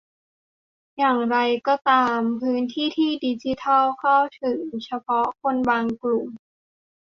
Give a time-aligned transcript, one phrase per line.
[0.97, 2.87] อย่างไรก็ตามพื้นที่
[3.25, 6.29] ดิจิทัลเข้าถึงเฉพาะคนบางกลุ่ม